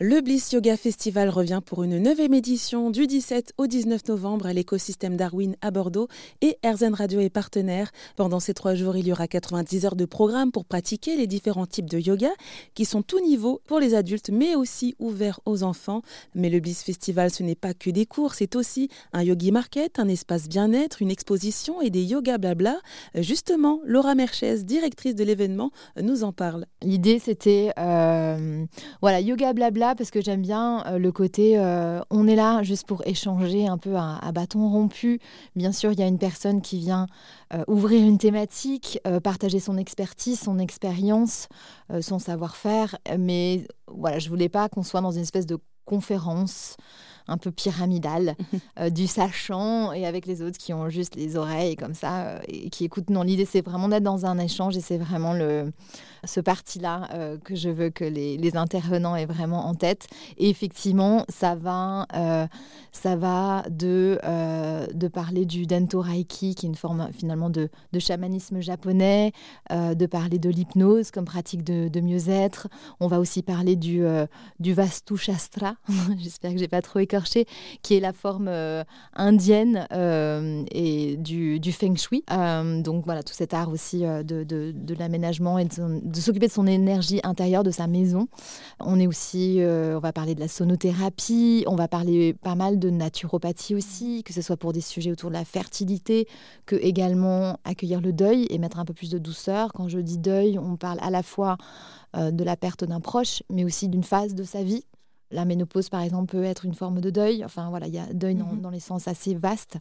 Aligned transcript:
Le 0.00 0.20
Bliss 0.20 0.52
Yoga 0.52 0.76
Festival 0.76 1.28
revient 1.28 1.60
pour 1.66 1.82
une 1.82 1.98
neuvième 1.98 2.32
édition 2.32 2.90
du 2.90 3.08
17 3.08 3.54
au 3.58 3.66
19 3.66 4.06
novembre 4.06 4.46
à 4.46 4.52
l'écosystème 4.52 5.16
Darwin 5.16 5.56
à 5.60 5.72
Bordeaux 5.72 6.06
et 6.40 6.56
Erzen 6.62 6.94
Radio 6.94 7.18
est 7.18 7.30
partenaire. 7.30 7.90
Pendant 8.14 8.38
ces 8.38 8.54
trois 8.54 8.76
jours, 8.76 8.96
il 8.96 9.08
y 9.08 9.12
aura 9.12 9.26
90 9.26 9.86
heures 9.86 9.96
de 9.96 10.04
programme 10.04 10.52
pour 10.52 10.66
pratiquer 10.66 11.16
les 11.16 11.26
différents 11.26 11.66
types 11.66 11.90
de 11.90 11.98
yoga 11.98 12.30
qui 12.74 12.84
sont 12.84 13.02
tout 13.02 13.18
niveau 13.18 13.60
pour 13.66 13.80
les 13.80 13.96
adultes 13.96 14.30
mais 14.32 14.54
aussi 14.54 14.94
ouverts 15.00 15.40
aux 15.46 15.64
enfants. 15.64 16.02
Mais 16.36 16.48
le 16.48 16.60
Bliss 16.60 16.84
Festival, 16.84 17.32
ce 17.32 17.42
n'est 17.42 17.56
pas 17.56 17.74
que 17.74 17.90
des 17.90 18.06
cours, 18.06 18.34
c'est 18.34 18.54
aussi 18.54 18.90
un 19.12 19.24
yogi 19.24 19.50
market, 19.50 19.98
un 19.98 20.06
espace 20.06 20.48
bien-être, 20.48 21.02
une 21.02 21.10
exposition 21.10 21.82
et 21.82 21.90
des 21.90 22.04
yoga 22.04 22.38
blabla. 22.38 22.78
Justement, 23.16 23.80
Laura 23.84 24.14
Merchez, 24.14 24.62
directrice 24.62 25.16
de 25.16 25.24
l'événement, 25.24 25.72
nous 26.00 26.22
en 26.22 26.32
parle. 26.32 26.66
L'idée, 26.82 27.18
c'était 27.18 27.72
euh, 27.80 28.64
voilà, 29.00 29.20
yoga 29.20 29.52
blabla 29.52 29.87
parce 29.94 30.10
que 30.10 30.20
j'aime 30.20 30.42
bien 30.42 30.84
euh, 30.86 30.98
le 30.98 31.12
côté 31.12 31.58
euh, 31.58 32.00
on 32.10 32.26
est 32.26 32.36
là 32.36 32.62
juste 32.62 32.86
pour 32.86 33.06
échanger 33.06 33.66
un 33.66 33.78
peu 33.78 33.96
à, 33.96 34.32
bâton 34.32 34.68
rompu. 34.68 35.20
Bien 35.56 35.72
sûr, 35.72 35.92
il 35.92 35.98
y 35.98 36.02
a 36.02 36.06
une 36.06 36.18
personne 36.18 36.60
qui 36.60 36.78
vient 36.78 37.06
euh, 37.54 37.64
ouvrir 37.66 38.06
une 38.06 38.18
thématique, 38.18 39.00
partager 39.22 39.60
son 39.60 39.76
expertise, 39.78 40.40
son 40.40 40.58
expérience, 40.58 41.48
son 42.00 42.18
savoir-faire. 42.18 42.96
Mais 43.18 43.66
voilà, 43.86 44.18
je 44.18 44.28
voulais 44.28 44.48
pas 44.48 44.68
qu'on 44.68 44.82
soit 44.82 45.00
dans 45.00 45.10
une 45.10 45.22
espèce 45.22 45.46
de 45.46 45.58
conférence 45.88 46.76
un 47.30 47.36
peu 47.36 47.50
pyramidale 47.50 48.36
du 48.90 49.06
sachant 49.06 49.92
et 49.92 50.06
avec 50.06 50.24
les 50.26 50.40
autres 50.42 50.56
qui 50.56 50.72
ont 50.72 50.88
juste 50.88 51.14
les 51.14 51.36
oreilles 51.36 51.76
comme 51.76 51.94
ça 51.94 52.40
et 52.48 52.70
qui 52.70 52.84
écoutent. 52.84 53.10
Non, 53.10 53.22
l'idée 53.22 53.44
c'est 53.44 53.60
vraiment 53.60 53.88
d'être 53.88 54.02
dans 54.02 54.24
un 54.24 54.38
échange 54.38 54.76
et 54.76 54.80
c'est 54.80 54.96
vraiment 54.96 55.34
le 55.34 55.70
ce 56.24 56.40
parti-là 56.40 57.08
euh, 57.12 57.38
que 57.38 57.54
je 57.54 57.68
veux 57.68 57.90
que 57.90 58.04
les, 58.04 58.56
intervenants 58.56 59.14
aient 59.14 59.26
vraiment 59.26 59.66
en 59.66 59.74
tête. 59.74 60.06
Et 60.38 60.48
effectivement, 60.48 61.24
ça 61.28 61.54
va, 61.54 62.06
euh, 62.14 62.46
ça 62.92 63.14
va 63.14 63.62
de, 63.68 64.18
euh, 64.24 64.86
de 64.86 65.08
parler 65.08 65.44
du 65.44 65.66
Dento 65.66 66.00
Reiki, 66.00 66.54
qui 66.54 66.66
est 66.66 66.68
une 66.68 66.74
forme 66.74 67.08
finalement 67.12 67.50
de, 67.50 67.68
de 67.92 67.98
chamanisme 67.98 68.60
japonais, 68.60 69.32
de 69.70 70.06
parler 70.06 70.38
de 70.38 70.48
l'hypnose 70.48 71.10
comme 71.10 71.26
pratique 71.26 71.62
de, 71.62 71.88
de 71.88 72.00
mieux-être. 72.00 72.68
On 73.00 73.06
va 73.06 73.20
aussi 73.20 73.42
parler 73.42 73.76
du, 73.76 74.02
du 74.60 74.72
Vastu 74.72 75.16
Shastra, 75.16 75.74
j'espère 76.18 76.52
que 76.52 76.58
j'ai 76.58 76.68
pas 76.68 76.82
trop 76.82 76.98
écorché, 76.98 77.46
qui 77.82 77.94
est 77.94 78.00
la 78.00 78.12
forme 78.12 78.50
indienne 79.14 79.86
et 79.90 81.16
du, 81.16 81.72
Feng 81.72 81.96
Shui. 81.96 82.24
donc 82.28 83.04
voilà, 83.04 83.22
tout 83.22 83.34
cet 83.34 83.54
art 83.54 83.70
aussi 83.70 84.00
de, 84.00 84.94
l'aménagement 84.98 85.58
et 85.58 85.64
de, 85.64 86.00
de 86.06 86.20
s'occuper 86.20 86.48
de 86.48 86.52
son 86.52 86.66
énergie 86.66 87.20
intérieure, 87.22 87.62
de 87.62 87.70
sa 87.70 87.86
maison. 87.86 88.28
On 88.80 88.98
est 88.98 89.06
aussi, 89.06 89.60
euh, 89.60 89.96
on 89.96 90.00
va 90.00 90.12
parler 90.12 90.34
de 90.34 90.40
la 90.40 90.48
sonothérapie, 90.48 91.64
on 91.66 91.74
va 91.74 91.88
parler 91.88 92.34
pas 92.34 92.54
mal 92.54 92.78
de 92.78 92.90
naturopathie 92.90 93.74
aussi, 93.74 94.22
que 94.24 94.32
ce 94.32 94.42
soit 94.42 94.56
pour 94.56 94.72
des 94.72 94.80
sujets 94.80 95.10
autour 95.10 95.30
de 95.30 95.34
la 95.34 95.44
fertilité, 95.44 96.28
que 96.66 96.76
également 96.76 97.58
accueillir 97.64 98.00
le 98.00 98.12
deuil 98.12 98.46
et 98.50 98.58
mettre 98.58 98.78
un 98.78 98.84
peu 98.84 98.94
plus 98.94 99.10
de 99.10 99.18
douceur. 99.18 99.72
Quand 99.72 99.88
je 99.88 99.98
dis 99.98 100.18
deuil, 100.18 100.58
on 100.58 100.76
parle 100.76 100.98
à 101.00 101.10
la 101.10 101.22
fois 101.22 101.56
euh, 102.16 102.30
de 102.30 102.44
la 102.44 102.56
perte 102.56 102.84
d'un 102.84 103.00
proche, 103.00 103.42
mais 103.50 103.64
aussi 103.64 103.88
d'une 103.88 104.04
phase 104.04 104.34
de 104.34 104.44
sa 104.44 104.62
vie. 104.62 104.84
La 105.30 105.44
ménopause, 105.44 105.88
par 105.88 106.00
exemple, 106.00 106.32
peut 106.32 106.44
être 106.44 106.64
une 106.64 106.74
forme 106.74 107.00
de 107.00 107.10
deuil. 107.10 107.44
Enfin, 107.44 107.68
voilà, 107.70 107.86
il 107.86 107.94
y 107.94 107.98
a 107.98 108.06
deuil 108.12 108.34
dans, 108.34 108.46
mhm. 108.46 108.72
les 108.72 108.80
sens 108.80 109.08
assez 109.08 109.34
vastes. 109.34 109.78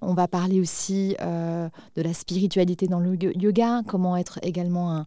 On 0.00 0.14
va 0.14 0.28
parler 0.28 0.60
aussi 0.60 1.16
euh, 1.20 1.68
de 1.96 2.02
la 2.02 2.14
spiritualité 2.14 2.86
dans 2.86 3.00
le 3.00 3.16
yoga, 3.36 3.82
comment 3.86 4.16
être 4.16 4.38
également 4.42 4.92
un, 4.92 5.06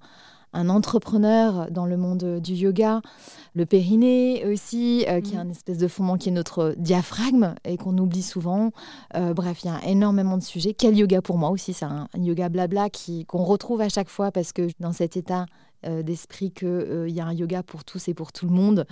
un 0.53 0.69
entrepreneur 0.69 1.69
dans 1.71 1.85
le 1.85 1.97
monde 1.97 2.39
du 2.39 2.53
yoga, 2.53 3.01
le 3.53 3.65
périnée 3.65 4.45
aussi, 4.45 5.05
euh, 5.07 5.21
qui 5.21 5.33
est 5.35 5.37
mm. 5.37 5.47
un 5.47 5.49
espèce 5.49 5.77
de 5.77 5.87
fondement 5.87 6.17
qui 6.17 6.29
est 6.29 6.31
notre 6.31 6.73
diaphragme 6.77 7.55
et 7.65 7.77
qu'on 7.77 7.97
oublie 7.97 8.21
souvent. 8.21 8.71
Euh, 9.15 9.33
bref, 9.33 9.63
il 9.63 9.67
y 9.67 9.69
a 9.69 9.85
énormément 9.87 10.37
de 10.37 10.43
sujets. 10.43 10.73
Quel 10.73 10.97
yoga 10.97 11.21
pour 11.21 11.37
moi 11.37 11.49
aussi, 11.49 11.73
c'est 11.73 11.85
un, 11.85 12.07
yoga 12.15 12.49
blabla 12.49 12.89
qui, 12.89 13.25
qu'on 13.25 13.43
retrouve 13.43 13.81
à 13.81 13.89
chaque 13.89 14.09
fois 14.09 14.31
parce 14.31 14.53
que 14.53 14.69
dans 14.79 14.93
cet 14.93 15.17
état 15.17 15.41
euh, 15.41 15.66
d'esprit 15.83 16.51
qu'il 16.51 17.05
il 17.07 17.13
y 17.13 17.21
a 17.21 17.25
un 17.25 17.33
yoga 17.33 17.63
pour 17.63 17.83
tous 17.83 18.07
et 18.07 18.13
pour 18.13 18.31
tout 18.31 18.45
le 18.47 18.53
monde, 18.53 18.85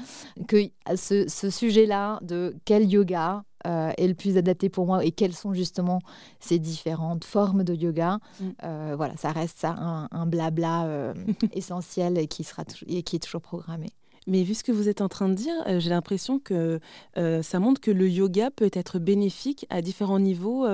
que 0.48 0.58
ce, 0.96 1.28
ce 1.28 1.50
sujet-là 1.50 2.20
de 2.22 2.56
quel 2.66 2.90
yoga 2.90 3.44
euh, 3.66 3.92
est 3.98 4.08
le 4.08 4.14
plus 4.14 4.38
adapté 4.38 4.70
pour 4.70 4.86
moi 4.86 5.04
et 5.04 5.12
quelles 5.12 5.34
sont 5.34 5.54
justement 5.54 6.00
ces 6.40 6.60
différentes 6.60 7.24
formes 7.24 7.64
de 7.64 7.74
yoga. 7.74 8.20
Mm. 8.40 8.50
Euh, 8.64 8.94
voilà, 8.96 9.18
ça 9.18 9.32
reste 9.32 9.58
ça 9.58 9.76
un, 10.12 10.26
blabla 10.28 10.86
euh, 10.86 11.14
essentiel 11.54 12.20
et 12.20 12.28
qui, 12.28 12.44
sera 12.44 12.64
et 12.88 13.02
qui 13.02 13.16
est 13.16 13.20
toujours 13.20 13.42
programmé. 13.42 13.88
Mais 14.28 14.44
vu 14.44 14.54
ce 14.54 14.64
que 14.64 14.72
vous 14.72 14.90
êtes 14.90 15.02
en 15.02 15.10
train 15.10 15.30
de 15.30 15.34
dire, 15.36 15.54
j'ai 15.80 15.90
l'impression 15.90 16.40
que 16.40 16.80
ça 17.16 17.60
montre 17.60 17.80
que 17.80 17.92
le 17.92 18.10
yoga 18.10 18.50
peut 18.52 18.70
être 18.74 19.00
bénéfique 19.00 19.66
à 19.70 19.82
différents 19.82 20.20
niveaux, 20.20 20.66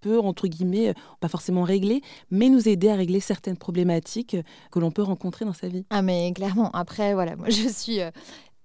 peut, 0.00 0.20
entre 0.20 0.46
guillemets, 0.46 0.94
pas 1.20 1.28
forcément 1.28 1.62
régler, 1.62 2.00
mais 2.30 2.48
nous 2.48 2.68
aider 2.68 2.88
à 2.88 2.94
régler 2.94 3.20
certaines 3.20 3.56
problématiques 3.56 4.36
que 4.70 4.78
l'on 4.78 4.90
peut 4.90 5.02
rencontrer 5.02 5.44
dans 5.44 5.52
sa 5.52 5.68
vie. 5.68 5.84
Ah 5.90 6.02
mais 6.02 6.32
clairement, 6.32 6.70
après, 6.70 7.14
voilà, 7.14 7.36
moi 7.36 7.46
je 7.50 7.68
suis 7.68 8.00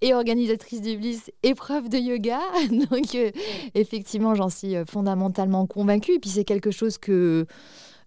et 0.01 0.13
organisatrice 0.13 0.81
du 0.81 0.97
Bliss 0.97 1.31
de 1.43 1.97
yoga. 1.97 2.39
Donc, 2.91 3.15
euh, 3.15 3.31
effectivement, 3.73 4.35
j'en 4.35 4.49
suis 4.49 4.75
euh, 4.75 4.85
fondamentalement 4.85 5.65
convaincue. 5.65 6.13
Et 6.13 6.19
puis, 6.19 6.29
c'est 6.29 6.43
quelque 6.43 6.71
chose 6.71 6.97
que, 6.97 7.45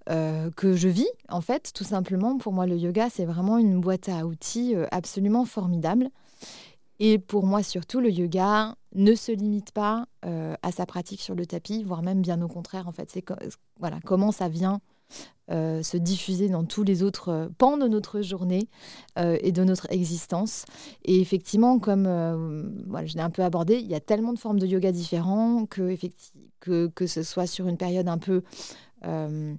euh, 0.09 0.51
que 0.57 0.75
je 0.75 0.89
vis, 0.89 1.09
en 1.29 1.41
fait, 1.41 1.73
tout 1.75 1.85
simplement. 1.85 2.39
Pour 2.39 2.53
moi, 2.53 2.67
le 2.67 2.77
yoga, 2.77 3.09
c'est 3.11 3.25
vraiment 3.25 3.59
une 3.59 3.81
boîte 3.81 4.09
à 4.09 4.27
outils 4.27 4.75
absolument 4.91 5.45
formidable. 5.45 6.11
Et 6.99 7.19
pour 7.19 7.47
moi, 7.47 7.63
surtout, 7.63 8.01
le 8.01 8.11
yoga 8.11 8.75
ne 8.95 9.15
se 9.15 9.33
limite 9.33 9.73
pas 9.73 10.07
à 10.23 10.73
sa 10.73 10.85
pratique 10.85 11.23
sur 11.23 11.35
le 11.35 11.47
tapis, 11.47 11.83
voire 11.83 12.03
même 12.03 12.21
bien 12.21 12.41
au 12.43 12.49
contraire, 12.49 12.89
en 12.89 12.93
fait. 12.93 13.11
C'est 13.11 13.25
voilà, 13.79 13.99
comment 14.05 14.33
ça 14.33 14.49
vient 14.49 14.81
euh, 15.51 15.83
se 15.83 15.97
diffuser 15.97 16.49
dans 16.49 16.65
tous 16.65 16.85
les 16.85 17.03
autres 17.03 17.31
euh, 17.31 17.49
pans 17.59 17.77
de 17.77 17.89
notre 17.89 18.21
journée 18.21 18.69
euh, 19.19 19.37
et 19.41 19.51
de 19.51 19.65
notre 19.65 19.91
existence. 19.91 20.65
Et 21.05 21.21
effectivement, 21.21 21.81
comme 21.81 22.05
je 22.05 23.15
l'ai 23.15 23.21
un 23.21 23.31
peu 23.31 23.43
abordé, 23.43 23.79
il 23.79 23.89
y 23.89 23.97
a 23.97 24.01
tellement 24.01 24.33
de 24.33 24.39
formes 24.39 24.61
de 24.61 24.67
yoga 24.67 24.93
différents 24.93 25.67
que, 25.67 25.97
que, 26.61 26.87
que 26.87 27.07
ce 27.09 27.25
soit 27.25 27.49
sur 27.49 27.67
une 27.67 27.77
période 27.77 28.07
un 28.07 28.19
peu 28.19 28.43
euh, 29.07 29.55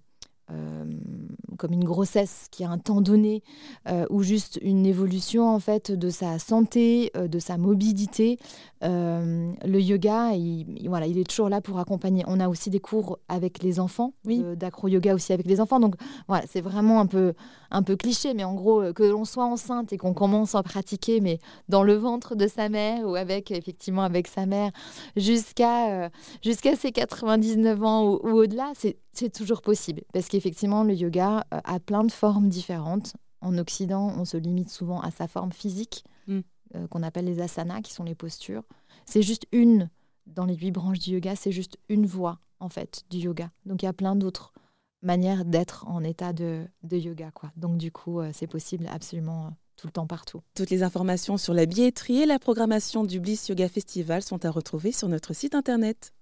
comme 1.61 1.73
une 1.73 1.83
grossesse 1.83 2.47
qui 2.49 2.63
a 2.63 2.71
un 2.71 2.79
temps 2.79 3.01
donné 3.01 3.43
euh, 3.87 4.07
ou 4.09 4.23
juste 4.23 4.57
une 4.63 4.87
évolution 4.87 5.47
en 5.47 5.59
fait 5.59 5.91
de 5.91 6.09
sa 6.09 6.39
santé, 6.39 7.11
euh, 7.15 7.27
de 7.27 7.37
sa 7.37 7.59
mobilité, 7.59 8.39
le 8.83 9.79
yoga, 9.79 10.33
il, 10.33 10.87
voilà, 10.89 11.05
il 11.05 11.19
est 11.19 11.29
toujours 11.29 11.49
là 11.49 11.61
pour 11.61 11.77
accompagner. 11.77 12.23
On 12.25 12.39
a 12.39 12.49
aussi 12.49 12.71
des 12.71 12.79
cours 12.79 13.19
avec 13.29 13.61
les 13.61 13.79
enfants, 13.79 14.13
oui. 14.25 14.43
d'acro-yoga 14.57 15.13
aussi 15.13 15.33
avec 15.33 15.45
les 15.45 15.61
enfants. 15.61 15.79
Donc 15.79 15.93
voilà, 16.27 16.45
c'est 16.49 16.61
vraiment 16.61 16.99
un 16.99 17.05
peu, 17.05 17.33
un 17.69 17.83
peu 17.83 17.95
cliché, 17.95 18.33
mais 18.33 18.43
en 18.43 18.55
gros, 18.55 18.91
que 18.93 19.03
l'on 19.03 19.23
soit 19.23 19.45
enceinte 19.45 19.93
et 19.93 19.97
qu'on 19.97 20.15
commence 20.15 20.55
à 20.55 20.63
pratiquer, 20.63 21.21
mais 21.21 21.37
dans 21.69 21.83
le 21.83 21.93
ventre 21.93 22.33
de 22.33 22.47
sa 22.47 22.69
mère 22.69 23.07
ou 23.07 23.13
avec, 23.13 23.51
effectivement, 23.51 24.01
avec 24.01 24.27
sa 24.27 24.47
mère, 24.47 24.71
jusqu'à 25.15 26.09
jusqu'à 26.41 26.75
ses 26.75 26.91
99 26.91 27.83
ans 27.83 28.07
ou, 28.07 28.19
ou 28.23 28.31
au-delà, 28.39 28.71
c'est 28.73 28.97
c'est 29.13 29.31
toujours 29.31 29.61
possible, 29.61 30.01
parce 30.13 30.27
qu'effectivement, 30.27 30.83
le 30.83 30.93
yoga 30.93 31.45
euh, 31.53 31.59
a 31.63 31.79
plein 31.79 32.03
de 32.03 32.11
formes 32.11 32.49
différentes. 32.49 33.13
En 33.41 33.57
Occident, 33.57 34.13
on 34.17 34.25
se 34.25 34.37
limite 34.37 34.69
souvent 34.69 35.01
à 35.01 35.11
sa 35.11 35.27
forme 35.27 35.51
physique, 35.51 36.03
mm. 36.27 36.39
euh, 36.75 36.87
qu'on 36.87 37.03
appelle 37.03 37.25
les 37.25 37.41
asanas, 37.41 37.81
qui 37.81 37.93
sont 37.93 38.03
les 38.03 38.15
postures. 38.15 38.63
C'est 39.05 39.21
juste 39.21 39.47
une, 39.51 39.89
dans 40.27 40.45
les 40.45 40.55
huit 40.55 40.71
branches 40.71 40.99
du 40.99 41.11
yoga, 41.11 41.35
c'est 41.35 41.51
juste 41.51 41.77
une 41.89 42.05
voie, 42.05 42.39
en 42.59 42.69
fait, 42.69 43.03
du 43.09 43.17
yoga. 43.17 43.51
Donc 43.65 43.81
il 43.83 43.85
y 43.85 43.89
a 43.89 43.93
plein 43.93 44.15
d'autres 44.15 44.53
manières 45.01 45.45
d'être 45.45 45.85
en 45.87 46.03
état 46.03 46.33
de, 46.33 46.67
yoga. 46.89 47.31
Quoi. 47.31 47.51
Donc 47.55 47.77
du 47.77 47.91
coup, 47.91 48.19
euh, 48.19 48.31
c'est 48.33 48.47
possible 48.47 48.87
absolument 48.87 49.53
tout 49.77 49.87
le 49.87 49.91
temps, 49.91 50.05
partout. 50.05 50.41
Toutes 50.53 50.69
les 50.69 50.83
informations 50.83 51.37
sur 51.37 51.55
la 51.55 51.65
billetterie 51.65 52.21
et 52.21 52.25
la 52.27 52.37
programmation 52.37 53.03
du 53.03 53.19
Bliss 53.19 53.49
Yoga 53.49 53.67
Festival 53.67 54.21
sont 54.21 54.45
à 54.45 54.51
retrouver 54.51 54.91
sur 54.91 55.07
notre 55.07 55.33
site 55.33 55.55
internet. 55.55 56.13